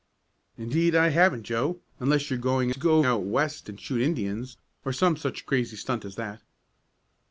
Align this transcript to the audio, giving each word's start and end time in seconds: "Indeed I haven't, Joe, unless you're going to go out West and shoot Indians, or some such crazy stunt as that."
"Indeed 0.57 0.95
I 0.95 1.09
haven't, 1.09 1.43
Joe, 1.43 1.79
unless 1.99 2.31
you're 2.31 2.39
going 2.39 2.73
to 2.73 2.79
go 2.79 3.03
out 3.05 3.21
West 3.21 3.69
and 3.69 3.79
shoot 3.79 4.01
Indians, 4.01 4.57
or 4.83 4.91
some 4.91 5.15
such 5.15 5.45
crazy 5.45 5.75
stunt 5.75 6.05
as 6.05 6.15
that." 6.15 6.41